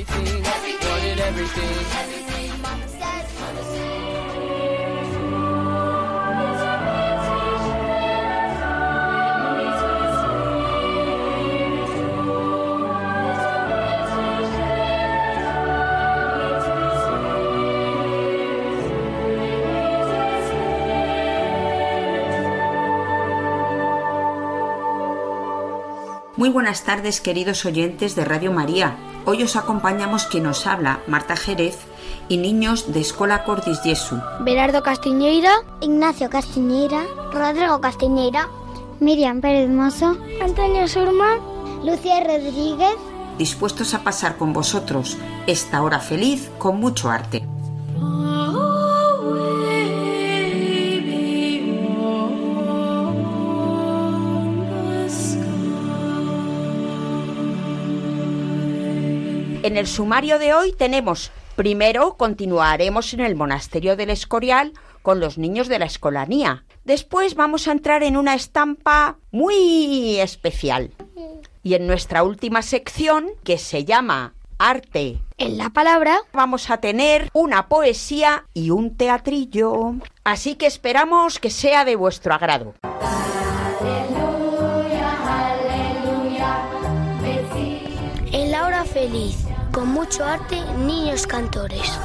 [0.00, 0.80] everything, everything.
[0.88, 1.64] more everything.
[1.64, 2.19] everything.
[26.40, 28.96] Muy buenas tardes, queridos oyentes de Radio María.
[29.26, 31.76] Hoy os acompañamos quien nos habla, Marta Jerez,
[32.30, 34.18] y niños de Escola Cordis Jesu.
[34.40, 38.48] Berardo Castiñeira, Ignacio Castiñeira, Rodrigo Castiñeira,
[39.00, 41.36] Miriam Pérez Mozo, Antonio Surma,
[41.84, 42.96] Lucía Rodríguez.
[43.36, 47.46] dispuestos a pasar con vosotros esta hora feliz con mucho arte.
[59.62, 65.36] En el sumario de hoy tenemos, primero continuaremos en el monasterio del Escorial con los
[65.36, 66.64] niños de la escolanía.
[66.84, 70.92] Después vamos a entrar en una estampa muy especial.
[71.62, 77.28] Y en nuestra última sección, que se llama Arte, En la palabra, vamos a tener
[77.34, 79.94] una poesía y un teatrillo.
[80.24, 82.74] Así que esperamos que sea de vuestro agrado.
[88.32, 89.36] en la hora feliz,
[89.72, 91.98] con mucho arte, niños cantores.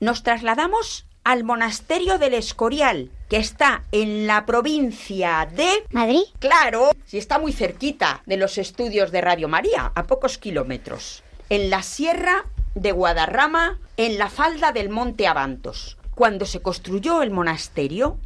[0.00, 6.22] Nos trasladamos al monasterio del Escorial, que está en la provincia de ¿Madrid?
[6.38, 11.22] Claro, si está muy cerquita de los estudios de Radio María, a pocos kilómetros.
[11.48, 15.98] En la sierra de Guadarrama, en la falda del monte Abantos.
[16.14, 18.18] Cuando se construyó el monasterio.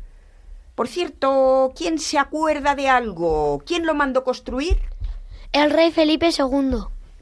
[0.74, 3.62] Por cierto, ¿quién se acuerda de algo?
[3.66, 4.78] ¿Quién lo mandó construir?
[5.52, 6.78] El rey Felipe II,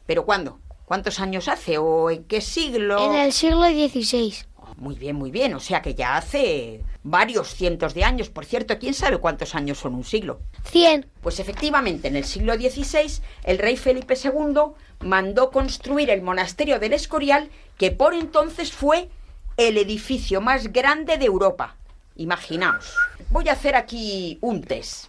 [0.06, 0.59] ¿Pero cuándo?
[0.84, 1.78] ¿Cuántos años hace?
[1.78, 3.03] ¿O en qué siglo?
[3.03, 4.34] en el siglo XVI.
[4.77, 5.55] Muy bien, muy bien.
[5.55, 8.28] O sea que ya hace varios cientos de años.
[8.28, 10.41] Por cierto, ¿quién sabe cuántos años son un siglo?
[10.71, 11.06] 100.
[11.22, 16.93] Pues efectivamente, en el siglo XVI, el rey Felipe II mandó construir el monasterio del
[16.93, 19.09] Escorial, que por entonces fue
[19.56, 21.77] el edificio más grande de Europa.
[22.16, 22.95] Imaginaos.
[23.31, 25.06] Voy a hacer aquí un test.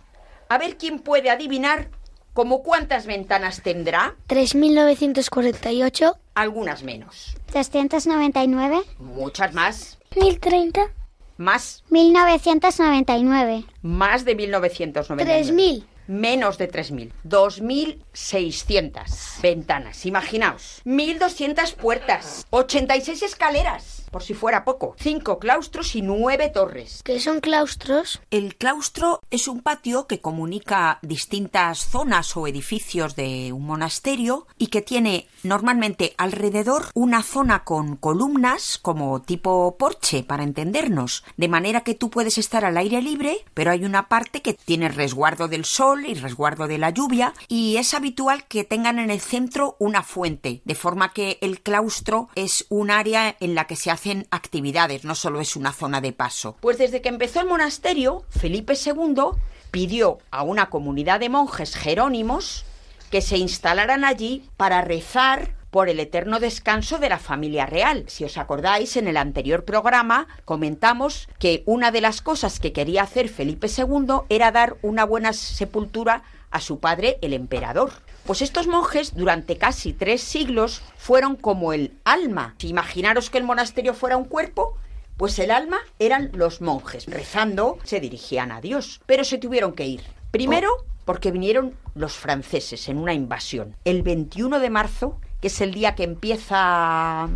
[0.48, 1.90] A ver quién puede adivinar
[2.40, 4.16] como cuántas ventanas tendrá.
[4.30, 6.16] 3.948.
[6.36, 7.36] Algunas menos.
[7.48, 8.80] 399.
[8.98, 9.98] Muchas más.
[10.16, 10.88] 1030.
[11.36, 11.84] Más.
[11.90, 13.66] 1999.
[13.82, 15.44] Más de 1999.
[15.44, 15.86] 3000.
[16.08, 17.12] Menos de 3.000.
[17.28, 20.06] 2.600 ventanas.
[20.06, 20.82] Imaginaos.
[20.86, 22.48] 1.200 puertas.
[22.52, 24.04] 86 escaleras.
[24.12, 24.96] Por si fuera poco.
[25.00, 27.02] 5 claustros y 9 torres.
[27.04, 28.22] ¿Qué son claustros?
[28.32, 34.68] El claustro es un patio que comunica distintas zonas o edificios de un monasterio y
[34.68, 41.82] que tiene normalmente alrededor una zona con columnas como tipo porche para entendernos, de manera
[41.82, 45.66] que tú puedes estar al aire libre, pero hay una parte que tiene resguardo del
[45.66, 50.04] sol y resguardo de la lluvia y es habitual que tengan en el centro una
[50.04, 55.04] fuente, de forma que el claustro es un área en la que se hacen actividades,
[55.04, 56.56] no solo es una zona de paso.
[56.62, 59.32] Pues desde que empezó el monasterio, Felipe II
[59.72, 62.64] pidió a una comunidad de monjes jerónimos
[63.12, 68.06] que se instalaran allí para rezar por el eterno descanso de la familia real.
[68.08, 73.04] Si os acordáis, en el anterior programa comentamos que una de las cosas que quería
[73.04, 77.92] hacer Felipe II era dar una buena sepultura a su padre, el emperador.
[78.30, 82.54] Pues estos monjes durante casi tres siglos fueron como el alma.
[82.60, 84.78] Si imaginaros que el monasterio fuera un cuerpo,
[85.18, 87.08] pues el alma eran los monjes.
[87.08, 90.04] Rezando se dirigían a Dios, pero se tuvieron que ir.
[90.30, 90.70] Primero,
[91.06, 93.76] porque vinieron los franceses en una invasión.
[93.84, 97.28] El 21 de marzo, que es el día que empieza...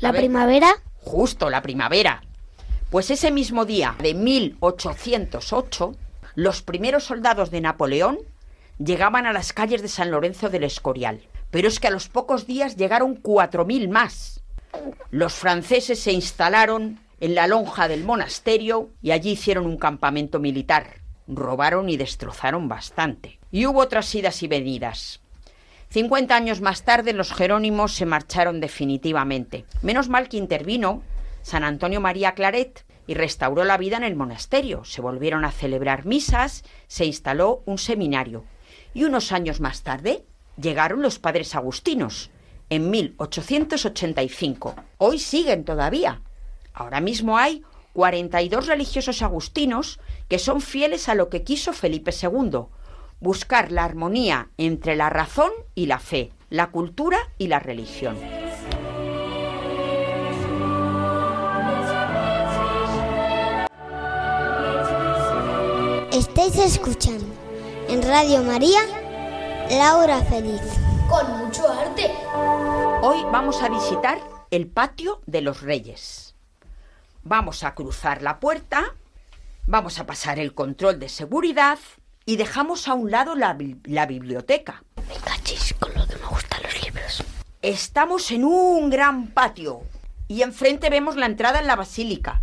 [0.00, 0.72] ¿La ver, primavera?
[1.02, 2.24] Justo la primavera.
[2.90, 5.94] Pues ese mismo día de 1808,
[6.34, 8.18] los primeros soldados de Napoleón
[8.78, 11.22] llegaban a las calles de San Lorenzo del Escorial.
[11.50, 14.42] Pero es que a los pocos días llegaron 4.000 más.
[15.10, 21.00] Los franceses se instalaron en la lonja del monasterio y allí hicieron un campamento militar.
[21.28, 23.40] robaron y destrozaron bastante.
[23.50, 25.20] Y hubo otras idas y venidas.
[25.88, 29.64] Cincuenta años más tarde los Jerónimos se marcharon definitivamente.
[29.82, 31.02] Menos mal que intervino
[31.42, 34.84] San Antonio María Claret y restauró la vida en el monasterio.
[34.84, 38.44] Se volvieron a celebrar misas, se instaló un seminario.
[38.96, 40.24] Y unos años más tarde
[40.58, 42.30] llegaron los padres agustinos,
[42.70, 44.74] en 1885.
[44.96, 46.22] Hoy siguen todavía.
[46.72, 47.62] Ahora mismo hay
[47.92, 50.00] 42 religiosos agustinos
[50.30, 52.60] que son fieles a lo que quiso Felipe II,
[53.20, 58.16] buscar la armonía entre la razón y la fe, la cultura y la religión.
[66.10, 67.35] Estáis escuchando
[67.88, 68.80] en Radio María
[69.70, 70.60] Laura Feliz.
[71.08, 72.10] Con mucho arte.
[73.02, 74.18] Hoy vamos a visitar
[74.50, 76.34] el patio de los reyes.
[77.22, 78.84] Vamos a cruzar la puerta,
[79.66, 81.78] vamos a pasar el control de seguridad
[82.24, 84.82] y dejamos a un lado la, bi- la biblioteca.
[85.08, 87.22] Me cachis con lo que me gustan los libros.
[87.62, 89.82] Estamos en un gran patio
[90.28, 92.40] y enfrente vemos la entrada en la basílica.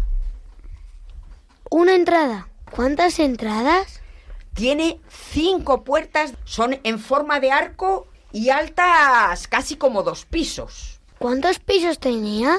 [1.69, 2.47] Una entrada.
[2.71, 4.01] ¿Cuántas entradas?
[4.53, 10.99] Tiene cinco puertas, son en forma de arco y altas casi como dos pisos.
[11.17, 12.57] ¿Cuántos pisos tenía?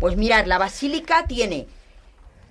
[0.00, 1.66] Pues mirad, la basílica tiene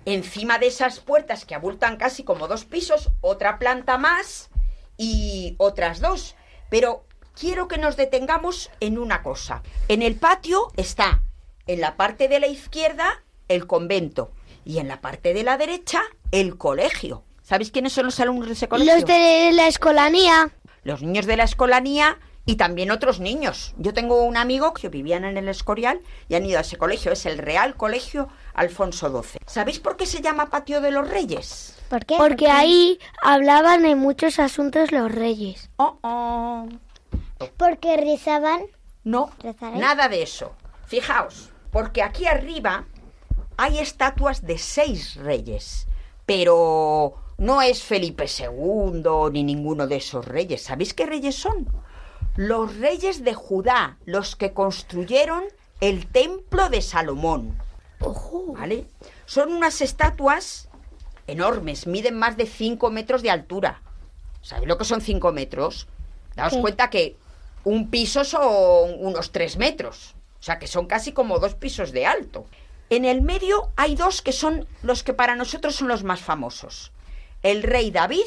[0.06, 4.50] encima de esas puertas que abultan casi como dos pisos, otra planta más
[4.98, 6.36] y otras dos.
[6.70, 9.64] Pero quiero que nos detengamos en una cosa.
[9.88, 11.24] En el patio está,
[11.66, 14.32] en la parte de la izquierda, el convento
[14.66, 16.02] y en la parte de la derecha,
[16.32, 17.24] el colegio.
[17.48, 18.94] ¿Sabéis quiénes son los alumnos de ese colegio?
[18.94, 20.52] Los de la escolanía.
[20.84, 23.74] los niños de la escolanía y también otros niños.
[23.78, 27.14] Yo tengo un amigo que vivían en el Escorial y han ido a ese colegio.
[27.14, 29.40] Es el Real Colegio Alfonso XII.
[29.46, 31.78] ¿Sabéis por qué se llama Patio de los Reyes?
[31.90, 32.18] ¿Por qué?
[32.18, 35.70] Porque ahí hablaban de muchos asuntos los reyes.
[35.78, 36.68] Oh, oh.
[37.56, 38.64] Porque rezaban.
[39.06, 39.80] No, ¿Rezaréis?
[39.80, 40.52] nada de eso.
[40.86, 42.86] Fijaos, porque aquí arriba
[43.56, 45.88] hay estatuas de seis reyes,
[46.26, 50.63] pero no es Felipe II ni ninguno de esos reyes.
[50.63, 51.68] ¿Sabéis qué reyes son?
[52.36, 55.44] Los reyes de Judá, los que construyeron
[55.80, 57.57] el templo de Salomón.
[58.57, 58.86] ¿Vale?
[59.25, 60.69] Son unas estatuas
[61.28, 63.81] enormes, miden más de 5 metros de altura.
[64.42, 65.88] ¿Sabéis lo que son 5 metros?
[66.36, 67.18] Daos cuenta que
[67.63, 70.16] un piso son unos 3 metros.
[70.40, 72.45] O sea que son casi como dos pisos de alto.
[72.90, 76.92] En el medio hay dos que son los que para nosotros son los más famosos.
[77.44, 78.25] El rey David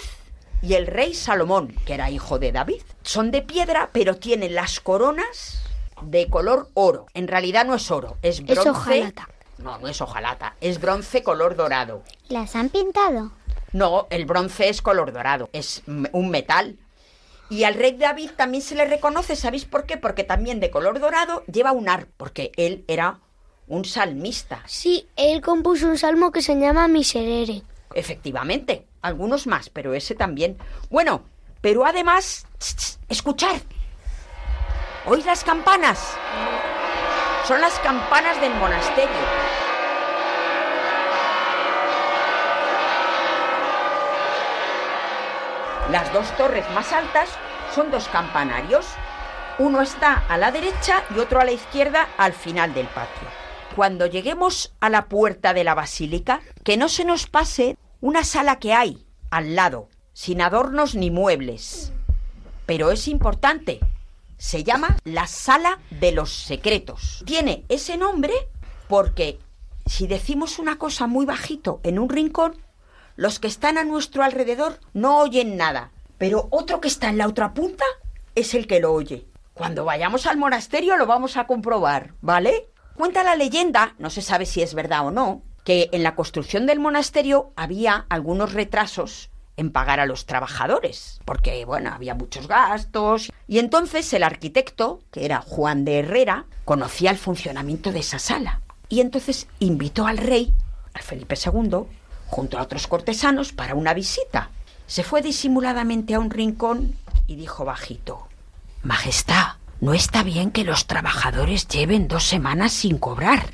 [0.62, 2.82] y el rey Salomón, que era hijo de David.
[3.02, 5.62] Son de piedra, pero tienen las coronas
[6.02, 7.06] de color oro.
[7.14, 8.70] En realidad no es oro, es bronce.
[8.70, 9.28] hojalata.
[9.58, 12.02] No, no es hojalata, es bronce color dorado.
[12.28, 13.32] ¿Las han pintado?
[13.72, 16.78] No, el bronce es color dorado, es un metal.
[17.50, 19.96] Y al rey David también se le reconoce, ¿sabéis por qué?
[19.96, 23.18] Porque también de color dorado lleva un ar, porque él era
[23.66, 24.62] un salmista.
[24.66, 27.62] Sí, él compuso un salmo que se llama Miserere.
[27.94, 30.56] Efectivamente, algunos más, pero ese también.
[30.90, 31.24] Bueno,
[31.60, 33.60] pero además, ch, ch, escuchar.
[35.06, 36.16] ¿Oís las campanas?
[37.46, 39.10] Son las campanas del monasterio.
[45.90, 47.28] Las dos torres más altas
[47.74, 48.86] son dos campanarios.
[49.58, 53.39] Uno está a la derecha y otro a la izquierda al final del patio.
[53.74, 58.58] Cuando lleguemos a la puerta de la basílica, que no se nos pase una sala
[58.58, 61.92] que hay al lado, sin adornos ni muebles.
[62.66, 63.78] Pero es importante.
[64.38, 67.22] Se llama la Sala de los Secretos.
[67.26, 68.32] Tiene ese nombre
[68.88, 69.38] porque
[69.86, 72.56] si decimos una cosa muy bajito en un rincón,
[73.16, 75.92] los que están a nuestro alrededor no oyen nada.
[76.18, 77.84] Pero otro que está en la otra punta
[78.34, 79.26] es el que lo oye.
[79.54, 82.70] Cuando vayamos al monasterio lo vamos a comprobar, ¿vale?
[83.00, 86.66] Cuenta la leyenda, no se sabe si es verdad o no, que en la construcción
[86.66, 93.32] del monasterio había algunos retrasos en pagar a los trabajadores, porque bueno, había muchos gastos.
[93.48, 98.60] Y entonces el arquitecto, que era Juan de Herrera, conocía el funcionamiento de esa sala.
[98.90, 100.52] Y entonces invitó al rey,
[100.92, 101.84] al Felipe II,
[102.26, 104.50] junto a otros cortesanos, para una visita.
[104.86, 108.28] Se fue disimuladamente a un rincón y dijo bajito,
[108.82, 113.52] Majestad, no está bien que los trabajadores lleven dos semanas sin cobrar.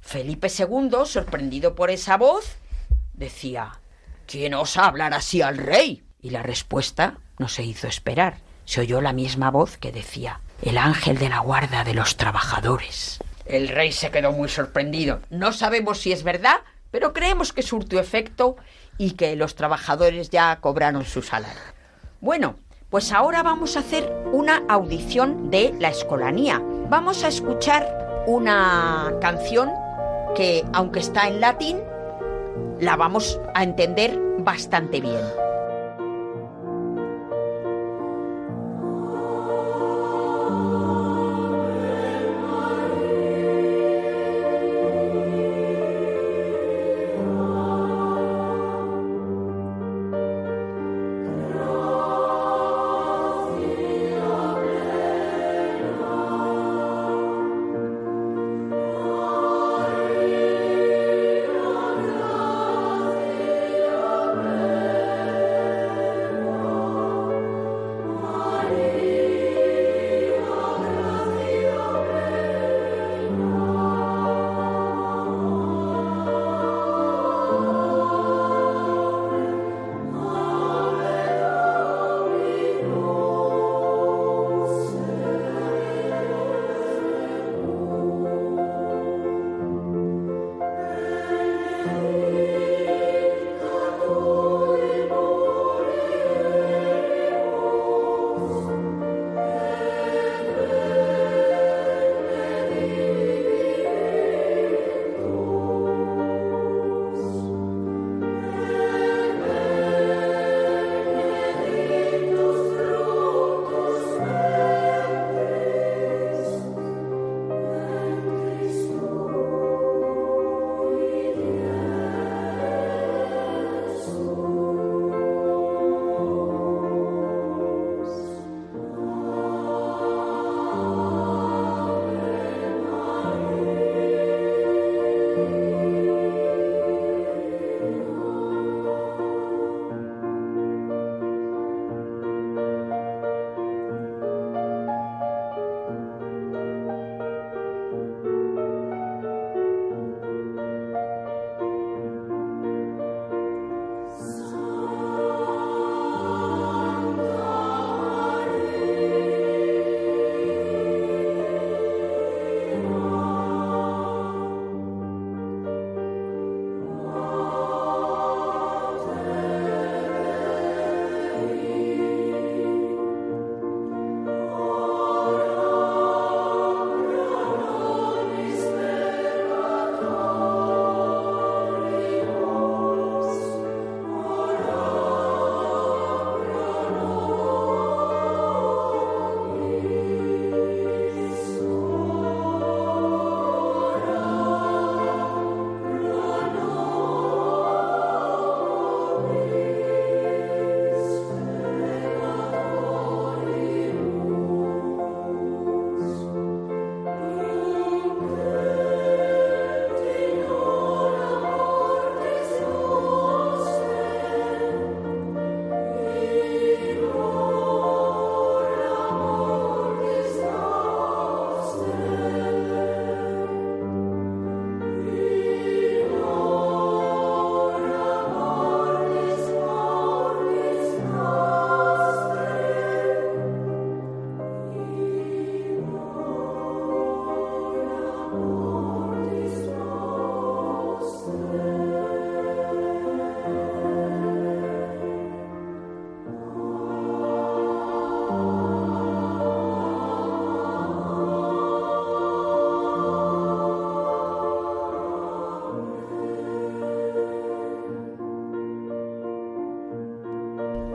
[0.00, 2.56] Felipe II, sorprendido por esa voz,
[3.12, 3.80] decía,
[4.26, 6.02] ¿Quién osa hablar así al rey?
[6.20, 8.38] Y la respuesta no se hizo esperar.
[8.64, 13.18] Se oyó la misma voz que decía, el ángel de la guarda de los trabajadores.
[13.44, 15.20] El rey se quedó muy sorprendido.
[15.30, 18.56] No sabemos si es verdad, pero creemos que surtió efecto
[18.98, 21.60] y que los trabajadores ya cobraron su salario.
[22.20, 22.56] Bueno,
[22.90, 26.62] pues ahora vamos a hacer una audición de la escolanía.
[26.88, 29.70] Vamos a escuchar una canción
[30.34, 31.78] que, aunque está en latín,
[32.80, 35.45] la vamos a entender bastante bien.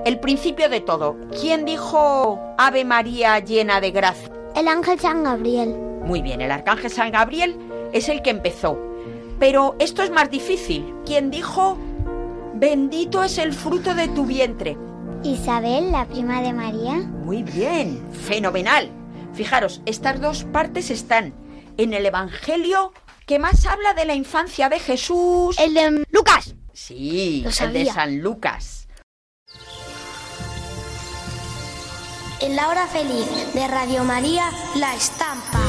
[0.05, 1.15] El principio de todo.
[1.39, 4.31] ¿Quién dijo Ave María llena de gracia?
[4.55, 5.75] El ángel San Gabriel.
[6.03, 7.55] Muy bien, el arcángel San Gabriel
[7.93, 8.79] es el que empezó.
[9.39, 10.93] Pero esto es más difícil.
[11.05, 11.77] ¿Quién dijo
[12.55, 14.77] Bendito es el fruto de tu vientre?
[15.23, 16.93] Isabel, la prima de María.
[16.93, 18.89] Muy bien, fenomenal.
[19.33, 21.33] Fijaros, estas dos partes están
[21.77, 22.91] en el Evangelio
[23.25, 25.57] que más habla de la infancia de Jesús.
[25.59, 26.55] El de Lucas.
[26.73, 27.85] Sí, el de.
[27.85, 28.80] San Lucas.
[32.41, 35.59] En la hora feliz de Radio María, la estampa.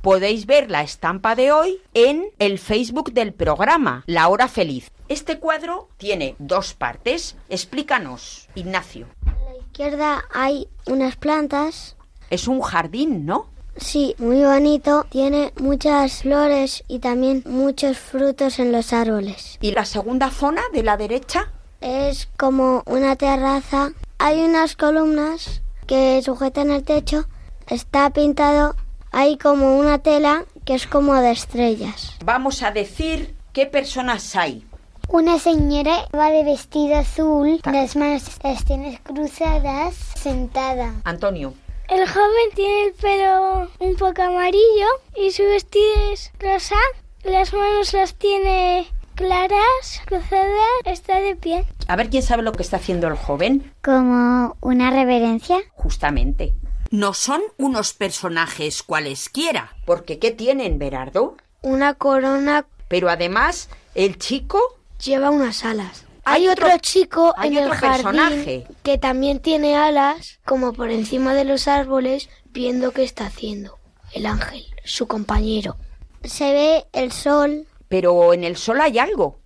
[0.00, 4.90] Podéis ver la estampa de hoy en el Facebook del programa La Hora Feliz.
[5.08, 7.36] Este cuadro tiene dos partes.
[7.50, 9.06] Explícanos, Ignacio.
[9.26, 11.96] A la izquierda hay unas plantas.
[12.30, 13.54] Es un jardín, ¿no?
[13.78, 15.06] Sí, muy bonito.
[15.10, 19.58] Tiene muchas flores y también muchos frutos en los árboles.
[19.60, 21.50] ¿Y la segunda zona de la derecha?
[21.80, 23.92] Es como una terraza.
[24.18, 27.26] Hay unas columnas que sujetan el techo.
[27.68, 28.74] Está pintado.
[29.12, 32.14] Hay como una tela que es como de estrellas.
[32.24, 34.66] Vamos a decir qué personas hay.
[35.08, 40.94] Una señora va de vestido azul, las manos las tiene cruzadas, sentada.
[41.04, 41.54] Antonio.
[41.88, 46.74] El joven tiene el pelo un poco amarillo y su vestido es rosa.
[47.22, 50.48] Las manos las tiene claras, cruzadas,
[50.84, 51.64] está de pie.
[51.86, 53.72] A ver quién sabe lo que está haciendo el joven.
[53.82, 55.58] Como una reverencia.
[55.74, 56.54] Justamente.
[56.90, 59.76] No son unos personajes cualesquiera.
[59.84, 61.36] Porque ¿qué tienen, Berardo?
[61.62, 64.60] Una corona Pero además, el chico
[65.04, 66.05] lleva unas alas.
[66.28, 68.66] Hay otro- otro, chico hay en el otro jardín personaje.
[68.82, 73.78] que también tiene alas, como por encima de los árboles, viendo qué está haciendo.
[74.12, 75.76] El ángel, su compañero.
[76.24, 77.66] Se ve el sol.
[77.88, 79.38] Pero en el sol hay algo.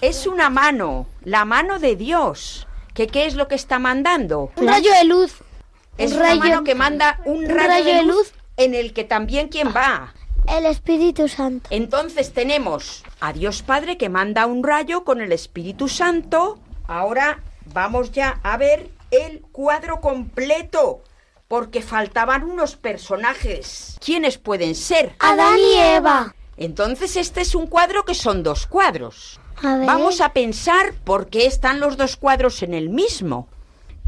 [0.00, 2.66] Es una mano, la mano de Dios.
[2.94, 4.50] ¿Que qué es lo que está mandando?
[4.56, 5.34] Un rayo de luz.
[5.98, 8.32] Es un una mano que manda un un rayo, rayo de de luz, luz.
[8.56, 10.14] en el que también quién va.
[10.48, 11.68] El Espíritu Santo.
[11.70, 16.58] Entonces tenemos a Dios Padre que manda un rayo con el Espíritu Santo.
[16.86, 17.42] Ahora
[17.72, 21.02] vamos ya a ver el cuadro completo,
[21.48, 23.96] porque faltaban unos personajes.
[24.04, 25.14] ¿Quiénes pueden ser?
[25.18, 26.34] Adán y Eva.
[26.56, 29.40] Entonces este es un cuadro que son dos cuadros.
[29.62, 29.86] A ver.
[29.86, 33.48] Vamos a pensar por qué están los dos cuadros en el mismo.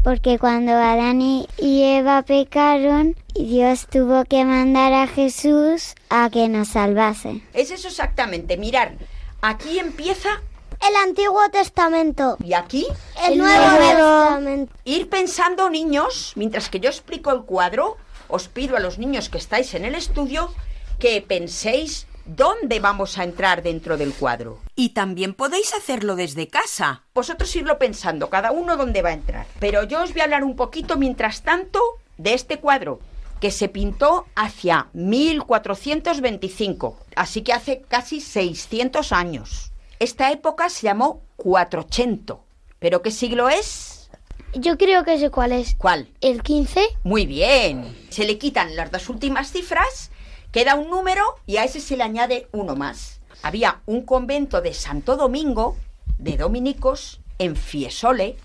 [0.03, 1.47] Porque cuando Adán y
[1.83, 7.41] Eva pecaron, Dios tuvo que mandar a Jesús a que nos salvase.
[7.53, 8.57] Es eso exactamente.
[8.57, 8.95] Mirar,
[9.41, 10.41] aquí empieza
[10.85, 12.37] El Antiguo Testamento.
[12.43, 12.85] y aquí
[13.25, 14.21] El, El Nuevo, Nuevo.
[14.25, 14.73] Testamento.
[14.83, 17.95] Ir pensando, niños, mientras que yo explico el cuadro,
[18.27, 20.53] os pido a los niños que estáis en el estudio
[20.99, 24.59] que penséis dónde vamos a entrar dentro del cuadro.
[24.75, 27.03] Y también podéis hacerlo desde casa.
[27.13, 29.45] Vosotros irlo pensando, cada uno dónde va a entrar.
[29.59, 31.79] Pero yo os voy a hablar un poquito, mientras tanto,
[32.17, 32.99] de este cuadro,
[33.39, 39.71] que se pintó hacia 1425, así que hace casi 600 años.
[39.99, 42.39] Esta época se llamó Cuatrocientos.
[42.79, 44.09] ¿Pero qué siglo es?
[44.53, 45.75] Yo creo que sé cuál es.
[45.75, 46.09] ¿Cuál?
[46.21, 46.81] El 15.
[47.03, 47.97] Muy bien.
[48.09, 50.11] Se le quitan las dos últimas cifras,
[50.53, 53.19] queda un número y a ese se le añade uno más.
[53.41, 55.75] Había un convento de Santo Domingo,
[56.19, 58.37] de dominicos, en Fiesole,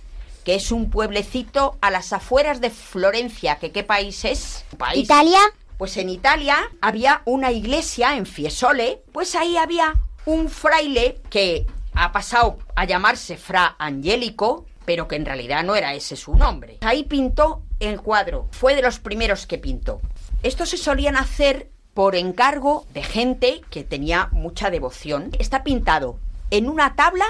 [0.43, 4.65] que es un pueblecito a las afueras de Florencia, que qué país es?
[4.79, 5.05] País.
[5.05, 5.39] ¿Italia?
[5.77, 9.93] Pues en Italia había una iglesia en Fiesole, pues ahí había
[10.25, 15.93] un fraile que ha pasado a llamarse Fra Angélico, pero que en realidad no era
[15.95, 16.79] ese su nombre.
[16.81, 20.01] Ahí pintó el cuadro, fue de los primeros que pintó.
[20.43, 25.33] Estos se solían hacer por encargo de gente que tenía mucha devoción.
[25.41, 26.17] Está pintado
[26.53, 27.25] en una tabla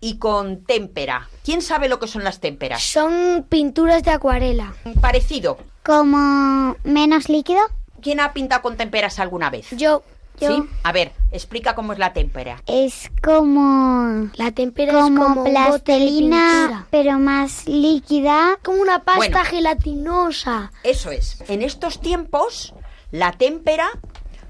[0.00, 1.28] y con témpera.
[1.44, 2.82] ¿Quién sabe lo que son las témperas?
[2.82, 4.72] Son pinturas de acuarela.
[5.02, 5.58] Parecido.
[5.84, 7.60] ¿Como menos líquido?
[8.00, 9.72] ¿Quién ha pintado con témperas alguna vez?
[9.72, 10.02] Yo.
[10.40, 10.56] Yo.
[10.56, 10.62] ¿Sí?
[10.84, 12.62] A ver, explica cómo es la témpera.
[12.66, 14.30] Es como...
[14.36, 18.56] La témpera como, es como plastelina, pero más líquida.
[18.62, 19.44] Como una pasta Bueno.
[19.44, 20.72] gelatinosa.
[20.82, 21.42] Eso es.
[21.48, 22.72] En estos tiempos,
[23.10, 23.88] la témpera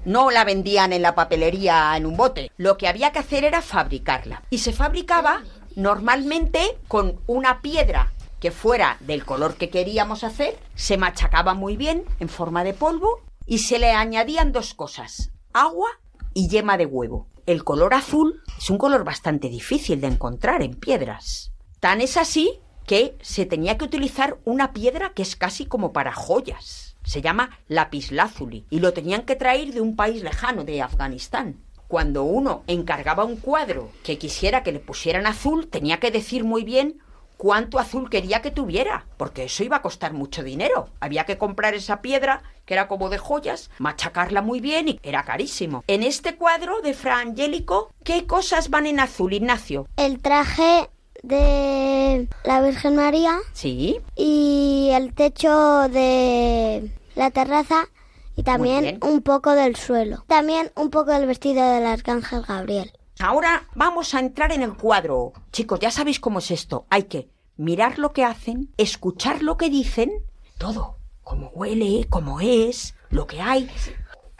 [0.05, 2.51] no la vendían en la papelería en un bote.
[2.57, 4.43] Lo que había que hacer era fabricarla.
[4.49, 5.43] Y se fabricaba
[5.75, 12.05] normalmente con una piedra que fuera del color que queríamos hacer, se machacaba muy bien
[12.19, 15.89] en forma de polvo y se le añadían dos cosas, agua
[16.33, 17.27] y yema de huevo.
[17.45, 21.51] El color azul es un color bastante difícil de encontrar en piedras.
[21.79, 26.13] Tan es así que se tenía que utilizar una piedra que es casi como para
[26.13, 26.88] joyas.
[27.03, 31.57] Se llama lapislázuli y lo tenían que traer de un país lejano, de Afganistán.
[31.87, 36.63] Cuando uno encargaba un cuadro que quisiera que le pusieran azul, tenía que decir muy
[36.63, 36.99] bien
[37.39, 40.89] cuánto azul quería que tuviera, porque eso iba a costar mucho dinero.
[40.99, 45.23] Había que comprar esa piedra, que era como de joyas, machacarla muy bien y era
[45.23, 45.83] carísimo.
[45.87, 49.87] En este cuadro de Fra Angélico, ¿qué cosas van en azul, Ignacio?
[49.95, 50.89] El traje
[51.23, 57.87] de la Virgen María Sí, y el techo de la terraza
[58.35, 60.23] y también un poco del suelo.
[60.27, 62.93] También un poco del vestido del arcángel Gabriel.
[63.19, 65.33] Ahora vamos a entrar en el cuadro.
[65.51, 66.85] Chicos, ya sabéis cómo es esto.
[66.89, 70.09] Hay que mirar lo que hacen, escuchar lo que dicen,
[70.57, 70.95] todo.
[71.23, 73.69] Cómo huele, cómo es, lo que hay.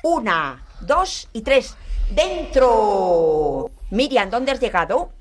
[0.01, 1.75] Una, dos y tres.
[2.09, 3.69] ¡Dentro!
[3.91, 5.11] Miriam, ¿dónde has llegado?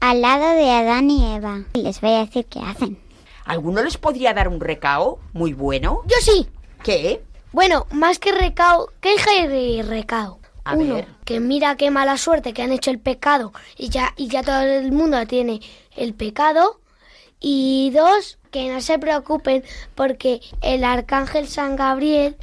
[0.00, 1.64] Al lado de Adán y Eva.
[1.74, 2.98] Les voy a decir qué hacen.
[3.44, 6.02] ¿Alguno les podría dar un recao muy bueno?
[6.06, 6.48] Yo sí.
[6.82, 7.22] ¿Qué?
[7.52, 10.38] Bueno, más que recao, queja y recao.
[10.64, 11.08] A Uno, ver.
[11.24, 14.60] que mira qué mala suerte que han hecho el pecado y ya, y ya todo
[14.62, 15.60] el mundo tiene
[15.96, 16.80] el pecado.
[17.40, 22.36] Y dos, que no se preocupen porque el arcángel San Gabriel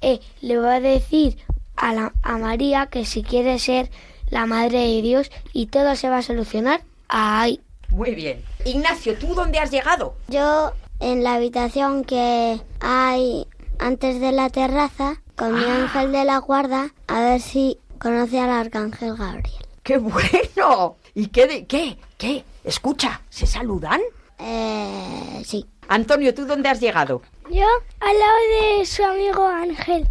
[0.00, 1.38] eh, le va a decir
[1.76, 3.90] a, la, a María que si quiere ser
[4.28, 7.60] la madre de Dios y todo se va a solucionar ahí.
[7.90, 8.42] Muy bien.
[8.64, 10.14] Ignacio, ¿tú dónde has llegado?
[10.28, 13.46] Yo en la habitación que hay
[13.78, 18.50] antes de la terraza con mi ángel de la guarda a ver si conoce al
[18.50, 19.66] arcángel Gabriel.
[19.82, 20.96] ¡Qué bueno!
[21.14, 21.98] ¿Y qué de qué?
[22.18, 22.44] ¿Qué?
[22.62, 24.00] Escucha, ¿se saludan?
[24.38, 25.66] Eh, sí.
[25.88, 27.22] Antonio, ¿tú dónde has llegado?
[27.50, 27.66] Yo
[28.00, 30.06] al lado de su amigo Ángel.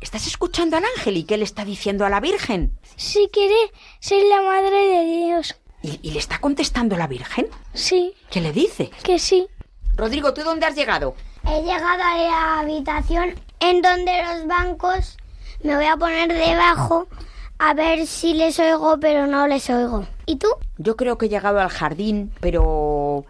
[0.00, 2.78] ¿Estás escuchando al ángel y qué le está diciendo a la Virgen?
[2.96, 3.56] Si quiere
[4.00, 5.56] ser la madre de Dios.
[5.84, 7.46] ¿Y, y le está contestando la Virgen?
[7.74, 8.90] Sí, ¿Qué le dice?
[9.02, 9.46] que sí.
[9.96, 11.14] Rodrigo, ¿tú dónde has llegado?
[11.46, 15.16] He llegado a la habitación en donde los bancos
[15.62, 17.06] me voy a poner debajo
[17.58, 20.06] a ver si les oigo, pero no les oigo.
[20.26, 20.48] ¿Y tú?
[20.78, 23.26] Yo creo que he llegado al jardín, pero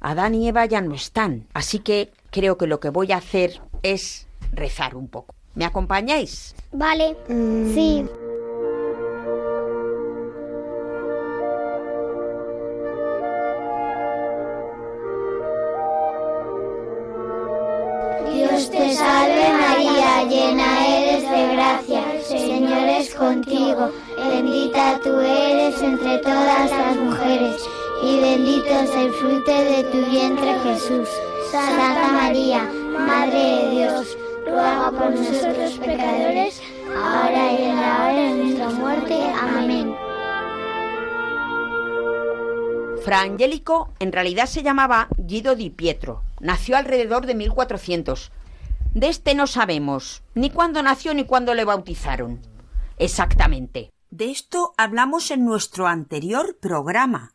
[0.00, 1.46] Adán y Eva ya no están.
[1.52, 5.34] Así que creo que lo que voy a hacer es rezar un poco.
[5.54, 6.54] ¿Me acompañáis?
[6.72, 7.16] Vale.
[7.74, 8.04] Sí.
[29.20, 31.08] Fruto de tu vientre Jesús.
[31.50, 36.62] Santa María, Madre de Dios, ruega por nosotros pecadores,
[36.94, 39.14] ahora y en la hora de nuestra muerte.
[39.40, 39.94] Amén.
[43.04, 46.22] Fra Angelico en realidad se llamaba Guido di Pietro.
[46.40, 48.30] Nació alrededor de 1400.
[48.94, 52.40] De este no sabemos ni cuándo nació ni cuándo le bautizaron.
[52.98, 53.92] Exactamente.
[54.10, 57.34] De esto hablamos en nuestro anterior programa,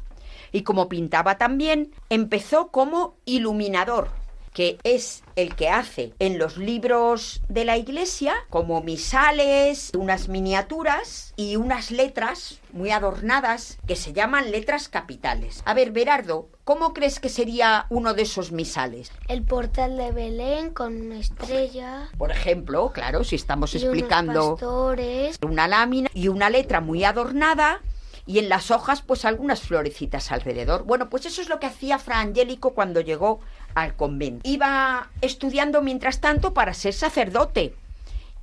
[0.53, 4.11] y como pintaba también, empezó como iluminador,
[4.53, 11.33] que es el que hace en los libros de la iglesia, como misales, unas miniaturas
[11.37, 15.63] y unas letras muy adornadas que se llaman letras capitales.
[15.65, 19.13] A ver, Berardo, ¿cómo crees que sería uno de esos misales?
[19.29, 22.09] El portal de Belén con una estrella.
[22.19, 25.39] Por ejemplo, claro, si estamos y unos explicando pastores.
[25.43, 27.81] una lámina y una letra muy adornada
[28.27, 30.85] y en las hojas pues algunas florecitas alrededor.
[30.85, 33.41] Bueno, pues eso es lo que hacía Fra Angélico cuando llegó
[33.75, 34.49] al convento.
[34.49, 37.75] Iba estudiando mientras tanto para ser sacerdote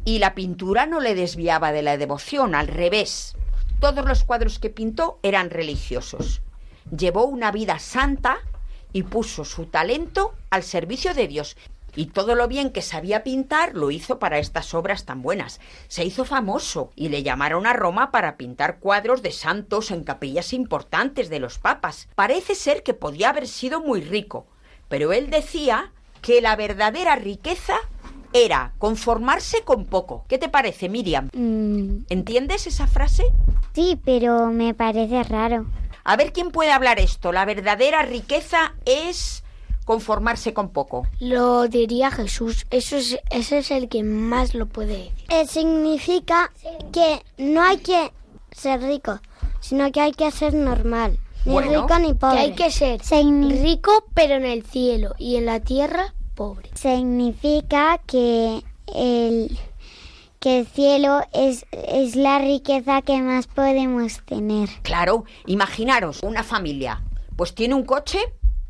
[0.07, 3.35] y la pintura no le desviaba de la devoción, al revés.
[3.81, 6.41] Todos los cuadros que pintó eran religiosos.
[6.97, 8.37] Llevó una vida santa
[8.93, 11.57] y puso su talento al servicio de Dios.
[11.95, 15.59] Y todo lo bien que sabía pintar lo hizo para estas obras tan buenas.
[15.87, 20.53] Se hizo famoso y le llamaron a Roma para pintar cuadros de santos en capillas
[20.53, 22.07] importantes de los papas.
[22.15, 24.47] Parece ser que podía haber sido muy rico,
[24.87, 27.77] pero él decía que la verdadera riqueza
[28.33, 30.25] era conformarse con poco.
[30.27, 31.29] ¿Qué te parece, Miriam?
[31.33, 33.23] Mm, ¿Entiendes esa frase?
[33.73, 35.67] sí, pero me parece raro.
[36.03, 37.31] A ver quién puede hablar esto.
[37.31, 39.43] La verdadera riqueza es
[39.85, 41.07] conformarse con poco.
[41.19, 42.65] Lo diría Jesús.
[42.71, 45.13] Eso es, ese es el que más lo puede decir.
[45.29, 46.51] Eh, significa
[46.91, 48.11] que no hay que
[48.51, 49.19] ser rico,
[49.59, 51.19] sino que hay que ser normal.
[51.47, 52.39] Ni Bueno, rico ni Que pobre.
[52.39, 56.69] hay que ser Signi- rico, pero en el cielo y en la tierra, pobre.
[56.75, 59.57] significa que el,
[60.39, 64.69] que el cielo es, es la riqueza que más podemos tener.
[64.83, 67.01] Claro, imaginaros una familia,
[67.35, 68.19] pues tiene un coche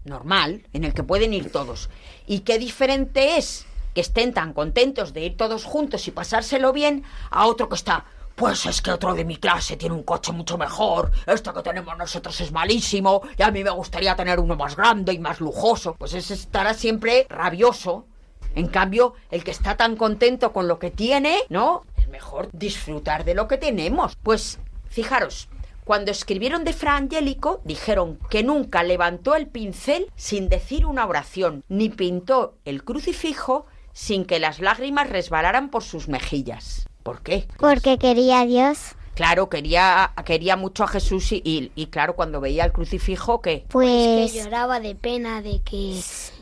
[0.06, 1.90] normal en el que pueden ir todos.
[2.28, 7.04] ¿Y qué diferente es que estén tan contentos de ir todos juntos y pasárselo bien
[7.32, 8.06] a otro que está,
[8.38, 11.98] pues es que otro de mi clase tiene un coche mucho mejor, este que tenemos
[11.98, 15.96] nosotros es malísimo y a mí me gustaría tener uno más grande y más lujoso?
[15.98, 18.06] Pues ese estará siempre rabioso.
[18.54, 21.84] En cambio, el que está tan contento con lo que tiene, ¿no?
[21.98, 24.16] Es mejor disfrutar de lo que tenemos.
[24.22, 25.50] Pues, fijaros,
[25.84, 31.64] cuando escribieron de Fra Angélico, dijeron que nunca levantó el pincel sin decir una oración,
[31.70, 36.88] ni pintó el crucifijo sin que las lágrimas resbalaran por sus mejillas.
[37.08, 37.48] ¿Por qué?
[37.58, 38.80] Porque quería a Dios,
[39.16, 43.64] Claro, quería, quería mucho a Jesús y, y- y claro, cuando veía el crucifijo, ¿qué?
[43.70, 46.00] pues que lloraba de pena de que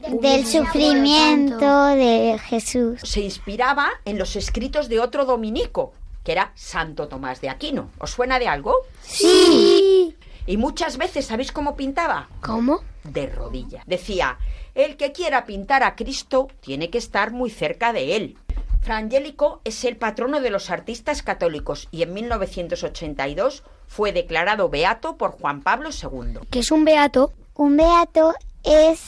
[0.09, 2.99] del sufrimiento de Jesús.
[3.03, 7.91] se inspiraba en los escritos de otro dominico, que era Santo Tomás de Aquino.
[7.99, 8.75] ¿Os suena de algo?
[9.03, 10.17] Sí.
[10.47, 12.27] Y muchas veces, ¿sabéis cómo pintaba?
[12.41, 12.81] ¿Cómo?
[13.03, 13.83] De rodilla.
[13.85, 14.37] Decía,
[14.73, 18.37] el que quiera pintar a Cristo tiene que estar muy cerca de él.
[18.85, 25.17] Fra Angélico es el patrono de los artistas católicos y en 1982 fue declarado beato
[25.17, 26.41] por Juan Pablo II.
[26.51, 27.33] Que es un beato.
[27.55, 29.01] Un beato es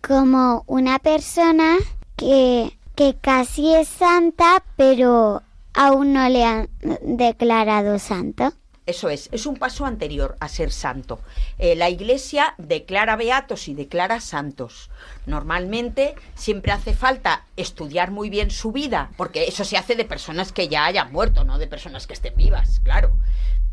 [0.00, 1.76] como una persona
[2.16, 5.42] que, que casi es santa, pero
[5.74, 6.70] aún no le han
[7.02, 8.54] declarado santo.
[8.86, 11.20] Eso es, es un paso anterior a ser santo.
[11.58, 14.90] Eh, la Iglesia declara beatos y declara santos.
[15.26, 20.52] Normalmente siempre hace falta estudiar muy bien su vida, porque eso se hace de personas
[20.52, 23.12] que ya hayan muerto, no de personas que estén vivas, claro.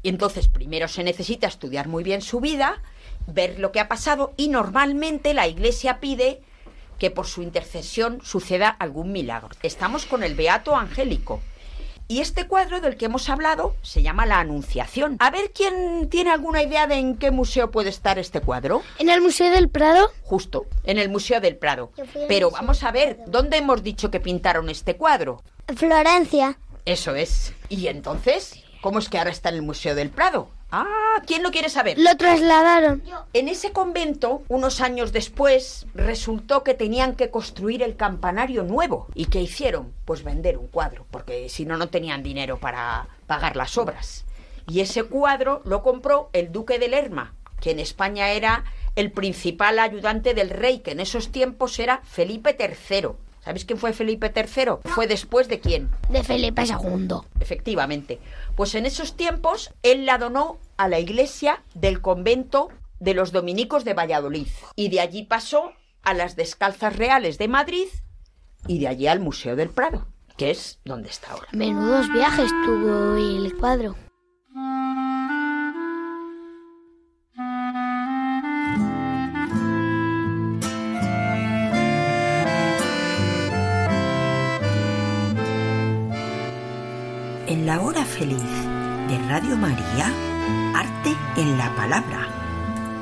[0.01, 2.81] Y entonces primero se necesita estudiar muy bien su vida,
[3.27, 6.41] ver lo que ha pasado y normalmente la Iglesia pide
[6.99, 9.49] que por su intercesión suceda algún milagro.
[9.61, 11.41] Estamos con el Beato Angélico.
[12.13, 15.17] Y este cuadro del que hemos hablado se llama La Anunciación.
[15.17, 18.83] A ver quién tiene alguna idea de en qué museo puede estar este cuadro.
[18.99, 20.11] En el Museo del Prado.
[20.21, 21.91] Justo, en el Museo del Prado.
[22.27, 25.41] Pero vamos a ver, ¿dónde hemos dicho que pintaron este cuadro?
[25.75, 26.59] Florencia.
[26.85, 27.51] Eso es.
[27.67, 28.63] ¿Y entonces?
[28.83, 30.51] ¿Cómo es que ahora está en el Museo del Prado?
[30.75, 31.99] Ah, ¿quién lo quiere saber?
[31.99, 33.03] Lo trasladaron.
[33.33, 39.05] En ese convento, unos años después, resultó que tenían que construir el campanario nuevo.
[39.13, 39.93] ¿Y qué hicieron?
[40.05, 44.25] Pues vender un cuadro, porque si no, no tenían dinero para pagar las obras.
[44.67, 48.63] Y ese cuadro lo compró el duque de Lerma, que en España era
[48.95, 53.09] el principal ayudante del rey, que en esos tiempos era Felipe III.
[53.43, 54.75] ¿Sabéis quién fue Felipe III?
[54.85, 55.89] Fue después de quién?
[56.09, 57.07] De Felipe II.
[57.41, 58.19] Efectivamente.
[58.55, 63.83] Pues en esos tiempos él la donó a la iglesia del convento de los dominicos
[63.83, 64.47] de Valladolid.
[64.77, 67.87] Y de allí pasó a las Descalzas Reales de Madrid
[68.65, 71.47] y de allí al Museo del Prado, que es donde está ahora.
[71.51, 73.95] Menudos viajes tuvo el cuadro.
[87.63, 88.43] En la hora feliz
[89.07, 90.11] de Radio María,
[90.75, 92.27] arte en la palabra.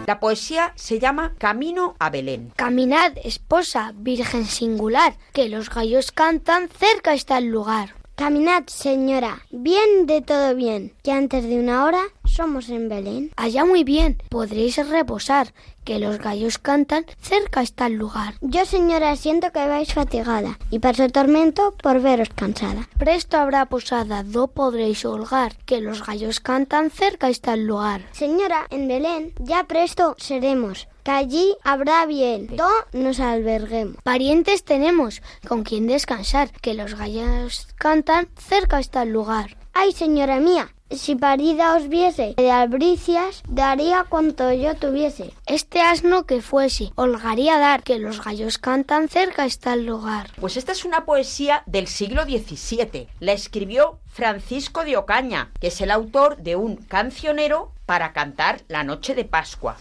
[0.05, 2.53] La poesía se llama Camino a Belén.
[2.57, 7.95] Caminad, esposa, virgen singular, que los gallos cantan, cerca está el lugar.
[8.21, 13.31] Caminad, señora, bien de todo bien, que antes de una hora somos en Belén.
[13.35, 18.35] Allá muy bien, podréis reposar, que los gallos cantan, cerca está el lugar.
[18.41, 22.87] Yo, señora, siento que vais fatigada y paso tormento por veros cansada.
[22.99, 28.03] Presto habrá posada, do podréis holgar, que los gallos cantan, cerca está el lugar.
[28.11, 33.97] Señora, en Belén ya presto seremos, que allí habrá bien, do nos alberguemos.
[34.03, 39.57] Parientes tenemos, con quien descansar, que los gallos cantan, cerca está el lugar.
[39.73, 45.33] Ay, señora mía, si parida os viese de albricias, daría cuanto yo tuviese.
[45.45, 50.29] Este asno que fuese, holgaría dar, que los gallos cantan, cerca está el lugar.
[50.39, 53.07] Pues esta es una poesía del siglo XVII.
[53.21, 58.83] La escribió Francisco de Ocaña, que es el autor de un cancionero para cantar la
[58.83, 59.77] noche de Pascua.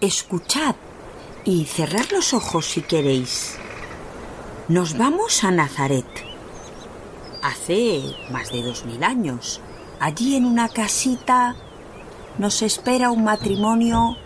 [0.00, 0.76] Escuchad
[1.44, 3.56] y cerrad los ojos si queréis.
[4.68, 6.06] Nos vamos a Nazaret.
[7.42, 9.60] Hace más de dos mil años.
[9.98, 11.56] Allí en una casita
[12.38, 14.16] nos espera un matrimonio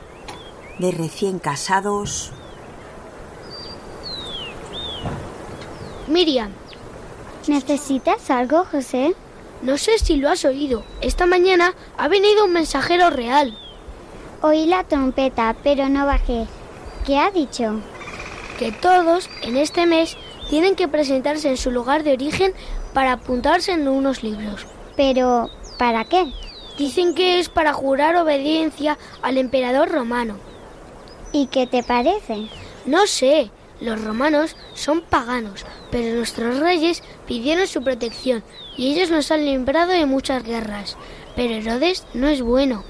[0.78, 2.32] de recién casados.
[6.06, 6.52] Miriam,
[7.46, 9.14] ¿Necesitas algo, José?
[9.62, 10.84] no sé si lo has oído.
[11.00, 13.56] Esta mañana ha venido un mensajero real.
[14.42, 16.46] Oí la trompeta, pero no bajé.
[17.06, 17.80] ¿Qué ha dicho?
[18.62, 20.16] que todos en este mes
[20.48, 22.52] tienen que presentarse en su lugar de origen
[22.94, 24.66] para apuntarse en unos libros.
[24.96, 26.32] Pero, ¿para qué?
[26.78, 30.36] Dicen que es para jurar obediencia al emperador romano.
[31.32, 32.48] ¿Y qué te parece?
[32.86, 33.50] No sé,
[33.80, 38.44] los romanos son paganos, pero nuestros reyes pidieron su protección
[38.76, 40.96] y ellos nos han librado de muchas guerras.
[41.34, 42.84] Pero Herodes no es bueno.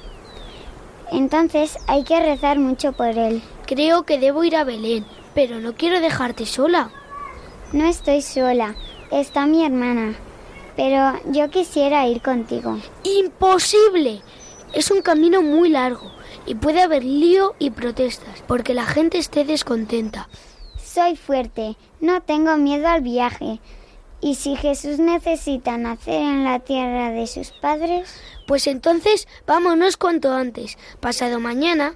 [1.12, 3.42] Entonces hay que rezar mucho por él.
[3.66, 6.90] Creo que debo ir a Belén, pero no quiero dejarte sola.
[7.72, 8.74] No estoy sola,
[9.10, 10.14] está mi hermana.
[10.74, 12.78] Pero yo quisiera ir contigo.
[13.04, 14.22] ¡Imposible!
[14.72, 16.10] Es un camino muy largo
[16.46, 20.28] y puede haber lío y protestas porque la gente esté descontenta.
[20.82, 23.60] Soy fuerte, no tengo miedo al viaje.
[24.24, 28.08] Y si Jesús necesita nacer en la tierra de sus padres,
[28.46, 30.78] Pues entonces vámonos cuanto antes.
[31.00, 31.94] Pasado mañana,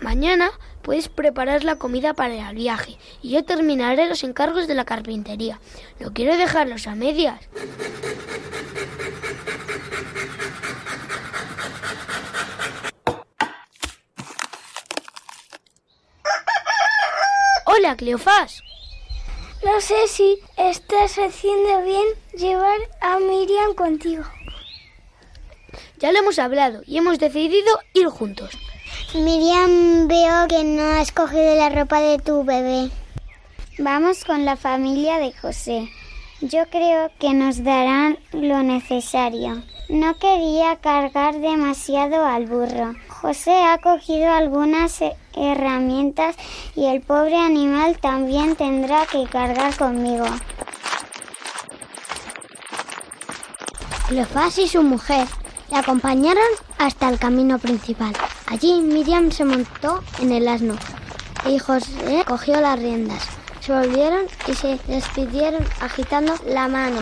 [0.00, 0.50] mañana
[0.82, 5.60] puedes preparar la comida para el viaje y yo terminaré los encargos de la carpintería.
[6.00, 7.40] No quiero dejarlos a medias.
[17.66, 18.62] Hola, Cleofás.
[19.64, 22.04] No sé si estás haciendo bien
[22.36, 24.22] llevar a Miriam contigo.
[25.98, 28.50] Ya lo hemos hablado y hemos decidido ir juntos.
[29.14, 32.90] Miriam, veo que no has cogido la ropa de tu bebé.
[33.78, 35.88] Vamos con la familia de José.
[36.42, 39.62] Yo creo que nos darán lo necesario.
[39.88, 42.94] No quería cargar demasiado al burro.
[43.08, 45.00] José ha cogido algunas
[45.36, 46.36] herramientas
[46.74, 50.26] y el pobre animal también tendrá que cargar conmigo.
[54.08, 55.26] Cleofás y su mujer
[55.70, 56.44] le acompañaron
[56.78, 58.12] hasta el camino principal.
[58.46, 60.76] Allí Miriam se montó en el asno
[61.46, 63.26] y José cogió las riendas.
[63.60, 67.00] Se volvieron y se despidieron agitando la mano.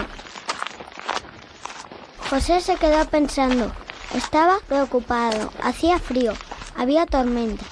[2.31, 3.73] José se quedó pensando.
[4.15, 5.53] Estaba preocupado.
[5.63, 6.33] Hacía frío.
[6.77, 7.65] Había tormenta.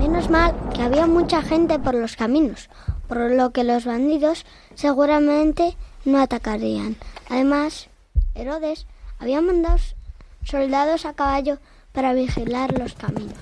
[0.00, 2.70] Menos mal que había mucha gente por los caminos,
[3.06, 6.96] por lo que los bandidos seguramente no atacarían.
[7.28, 7.90] Además,
[8.34, 8.86] Herodes
[9.18, 9.76] había mandado
[10.42, 11.58] soldados a caballo
[11.92, 13.34] para vigilar los caminos.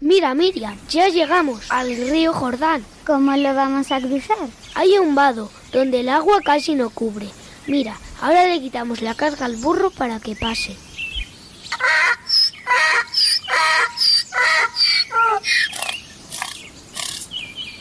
[0.00, 2.82] Mira, Miriam, ya llegamos al río Jordán.
[3.06, 4.48] ¿Cómo lo vamos a cruzar?
[4.74, 7.28] Hay un vado donde el agua casi no cubre.
[7.66, 10.74] Mira, ahora le quitamos la carga al burro para que pase.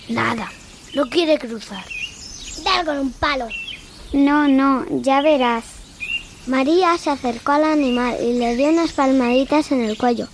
[0.09, 0.51] Nada,
[0.93, 1.83] no quiere cruzar.
[2.63, 3.47] Dar con un palo.
[4.11, 5.63] No, no, ya verás.
[6.45, 10.27] María se acercó al animal y le dio unas palmaditas en el cuello.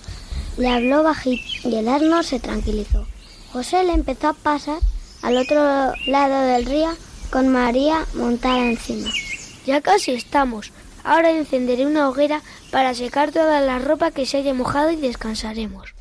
[0.58, 3.06] Le habló bajito y el asno se tranquilizó.
[3.52, 4.80] José le empezó a pasar
[5.22, 6.90] al otro lado del río
[7.30, 9.08] con María montada encima.
[9.66, 10.72] Ya casi estamos.
[11.04, 15.94] Ahora encenderé una hoguera para secar toda la ropa que se haya mojado y descansaremos.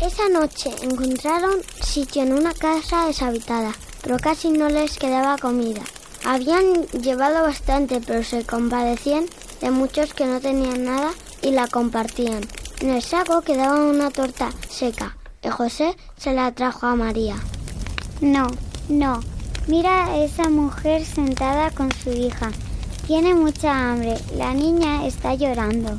[0.00, 3.72] Esa noche encontraron sitio en una casa deshabitada,
[4.02, 5.82] pero casi no les quedaba comida.
[6.24, 9.26] Habían llevado bastante, pero se compadecían
[9.60, 12.42] de muchos que no tenían nada y la compartían.
[12.80, 17.36] En el saco quedaba una torta seca y José se la trajo a María.
[18.20, 18.48] No,
[18.88, 19.20] no.
[19.66, 22.50] Mira a esa mujer sentada con su hija.
[23.06, 24.16] Tiene mucha hambre.
[24.36, 25.98] La niña está llorando.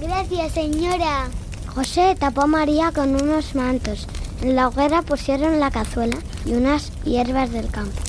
[0.00, 1.28] Gracias, señora.
[1.74, 4.06] José tapó a María con unos mantos.
[4.42, 8.00] En la hoguera pusieron la cazuela y unas hierbas del campo.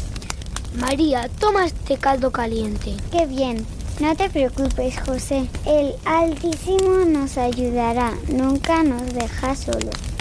[0.80, 2.96] María, toma este caldo caliente.
[3.12, 3.66] Qué bien.
[4.00, 5.48] No te preocupes, José.
[5.66, 8.14] El Altísimo nos ayudará.
[8.28, 10.13] Nunca nos deja solos.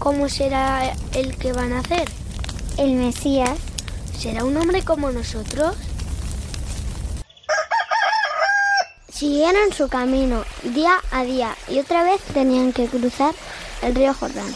[0.00, 2.08] ¿Cómo será el que van a hacer?
[2.78, 3.58] El Mesías.
[4.18, 5.76] ¿Será un hombre como nosotros?
[9.12, 13.34] Siguieron su camino día a día y otra vez tenían que cruzar
[13.82, 14.54] el río Jordán.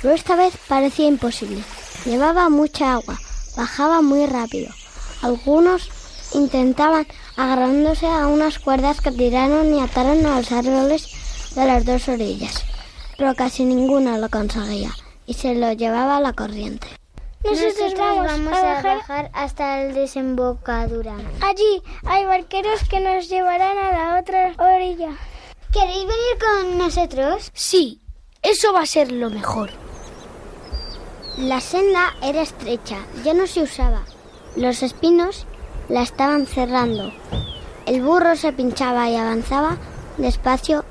[0.00, 1.62] Pero esta vez parecía imposible.
[2.06, 3.20] Llevaba mucha agua,
[3.54, 4.72] bajaba muy rápido.
[5.20, 5.90] Algunos
[6.32, 7.06] intentaban
[7.36, 11.23] agarrándose a unas cuerdas que tiraron y ataron a los árboles
[11.54, 12.64] de las dos orillas,
[13.16, 14.90] pero casi ninguno lo conseguía
[15.26, 16.86] y se lo llevaba a la corriente.
[17.44, 21.14] Nosotros vamos, a, bajar hasta el desembocadura.
[21.42, 25.10] Allí hay barqueros que nos llevarán a la otra orilla.
[25.70, 27.50] ¿Queréis venir con nosotros?
[27.52, 28.00] Sí,
[28.42, 29.70] eso va a ser lo mejor.
[31.36, 34.04] La senda era estrecha, ya no se usaba.
[34.56, 35.46] Los espinos
[35.88, 37.12] la estaban cerrando.
[37.86, 39.76] El burro se pinchaba y avanzaba
[40.16, 40.84] despacio,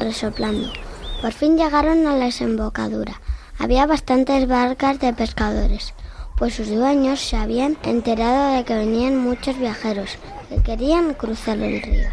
[0.00, 0.72] resoplando.
[1.20, 3.20] Por fin llegaron a la desembocadura.
[3.58, 5.94] Había bastantes barcas de pescadores,
[6.36, 10.18] pues sus dueños se habían enterado de que venían muchos viajeros
[10.48, 12.08] que querían cruzar el río.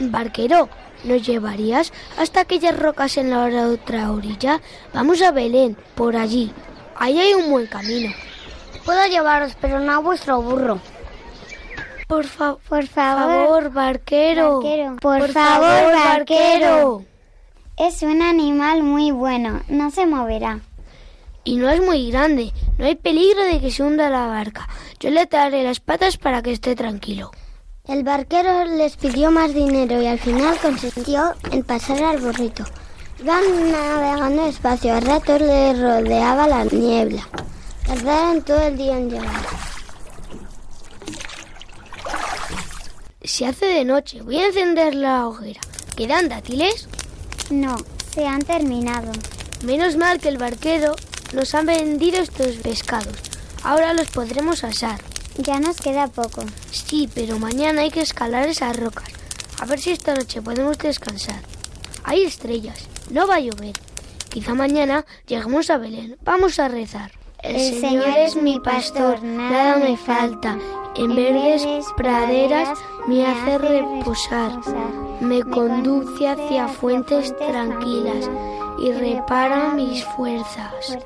[0.00, 0.68] Barquero,
[1.04, 4.60] ¿nos llevarías hasta aquellas rocas en la otra orilla?
[4.92, 6.52] Vamos a Belén, por allí.
[6.96, 8.12] Ahí hay un buen camino.
[8.84, 10.80] Puedo llevaros, pero no a vuestro burro.
[12.06, 13.70] Por, fa Por favor.
[13.72, 14.60] barquero.
[14.60, 14.96] Barquero.
[14.96, 17.04] Por favor, barquero.
[17.76, 20.60] Es un animal muy bueno, no se moverá.
[21.42, 24.68] Y no es muy grande, no hay peligro de que se hunda la barca.
[25.00, 27.30] Yo le ataré las patas para que esté tranquilo.
[27.86, 32.64] El barquero les pidió más dinero y al final consintió en pasar al burrito.
[33.20, 37.28] Iban navegando despacio, a ratos le rodeaba la niebla.
[37.86, 39.42] Tardaron todo el día en llegar.
[43.24, 45.60] Se hace de noche, voy a encender la hoguera.
[45.96, 46.88] ¿Quedan dátiles?
[47.48, 47.74] No,
[48.12, 49.10] se han terminado.
[49.64, 50.94] Menos mal que el barquero
[51.32, 53.16] nos ha vendido estos pescados.
[53.62, 55.00] Ahora los podremos asar.
[55.38, 56.44] Ya nos queda poco.
[56.70, 59.08] Sí, pero mañana hay que escalar esas rocas.
[59.58, 61.40] A ver si esta noche podemos descansar.
[62.02, 62.78] Hay estrellas,
[63.10, 63.72] no va a llover.
[64.28, 66.18] Quizá mañana lleguemos a Belén.
[66.24, 67.23] Vamos a rezar.
[67.44, 70.58] El Señor es mi pastor, nada me falta.
[70.96, 74.52] En verdes praderas me hace reposar.
[75.20, 78.30] Me conduce hacia fuentes tranquilas
[78.78, 80.96] y repara mis fuerzas.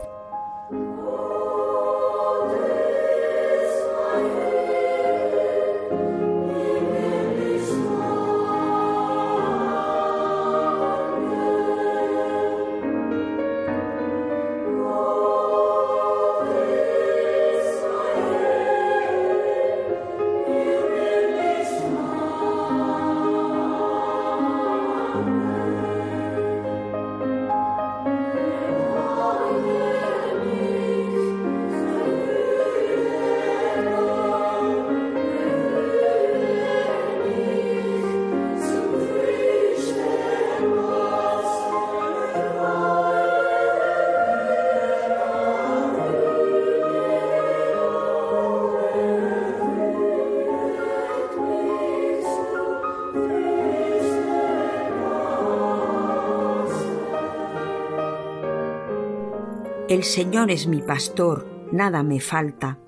[59.98, 62.78] El Señor es mi pastor, nada me falta.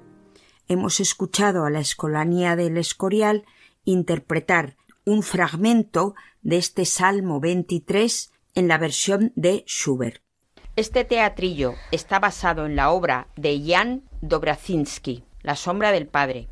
[0.69, 3.47] Hemos escuchado a la Escolanía del Escorial
[3.85, 10.23] interpretar un fragmento de este Salmo 23 en la versión de Schubert.
[10.77, 16.47] Este teatrillo está basado en la obra de Jan Dobrazinski, La sombra del padre.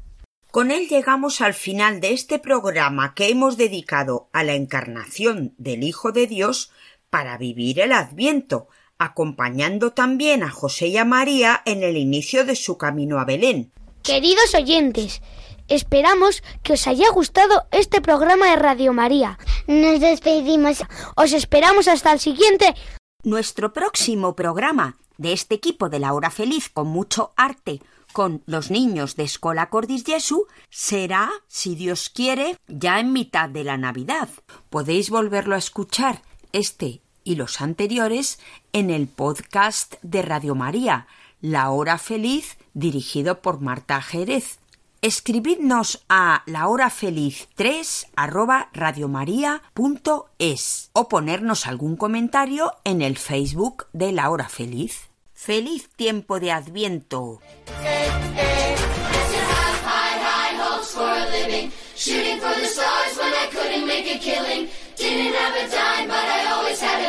[0.50, 5.84] Con él llegamos al final de este programa que hemos dedicado a la encarnación del
[5.84, 6.72] Hijo de Dios
[7.10, 8.66] para vivir el Adviento,
[8.98, 13.72] acompañando también a José y a María en el inicio de su camino a Belén.
[14.02, 15.22] Queridos oyentes,
[15.68, 19.38] esperamos que os haya gustado este programa de Radio María.
[19.66, 20.82] Nos despedimos.
[21.16, 22.74] Os esperamos hasta el siguiente.
[23.22, 27.80] Nuestro próximo programa de este equipo de la hora feliz con mucho arte
[28.12, 33.64] con los niños de Escola Cordis Jesu será, si Dios quiere, ya en mitad de
[33.64, 34.28] la Navidad.
[34.70, 36.22] Podéis volverlo a escuchar
[36.52, 38.38] este y los anteriores
[38.72, 41.06] en el podcast de Radio María,
[41.42, 44.60] La Hora Feliz, dirigido por Marta Jerez.
[45.02, 48.70] Escribidnos a lahorafeliz3 arroba
[50.94, 55.10] o ponernos algún comentario en el Facebook de La Hora Feliz.
[55.34, 57.40] ¡Feliz tiempo de Adviento!
[61.98, 64.68] Shooting for the stars when I couldn't make a killing.
[64.94, 65.34] Didn't
[66.06, 66.37] but I